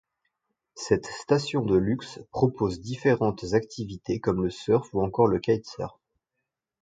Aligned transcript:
Cette 0.73 1.05
station 1.05 1.61
de 1.63 1.75
luxe 1.75 2.21
propose 2.31 2.81
différentes 2.81 3.53
activités 3.53 4.19
comme 4.19 4.41
le 4.43 4.49
surf 4.49 4.91
ou 4.95 5.03
encore 5.03 5.27
le 5.27 5.37
kitsurf. 5.37 5.95